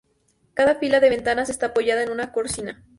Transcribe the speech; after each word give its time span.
Cada 0.55 0.77
fila 0.79 0.99
de 0.99 1.11
ventanas 1.11 1.51
está 1.51 1.67
apoyada 1.67 2.01
en 2.01 2.09
una 2.09 2.31
cornisa. 2.31 2.81